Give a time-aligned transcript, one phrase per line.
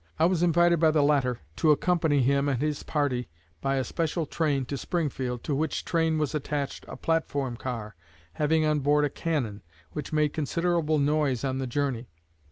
[0.17, 3.29] I was invited by the latter to accompany him and his party
[3.61, 7.95] by a special train to Springfield, to which train was attached a platform car
[8.33, 9.61] having on board a cannon,
[9.91, 12.09] which made considerable noise on the journey.